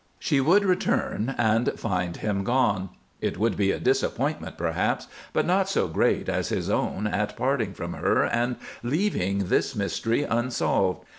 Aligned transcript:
She 0.17 0.41
would 0.41 0.65
return 0.65 1.35
and 1.37 1.73
find 1.79 2.17
him 2.17 2.43
gone. 2.43 2.89
It 3.21 3.37
would 3.37 3.55
be 3.55 3.69
a 3.71 3.79
disappointment, 3.79 4.57
perhaps, 4.57 5.05
but 5.31 5.45
not 5.45 5.69
so 5.69 5.87
great 5.87 6.27
as 6.27 6.49
his 6.49 6.71
own 6.71 7.05
at 7.05 7.37
parting 7.37 7.75
from 7.75 7.93
her 7.93 8.23
and 8.25 8.55
leaving 8.81 9.49
this 9.49 9.75
mystery 9.75 10.23
unsolved. 10.23 11.05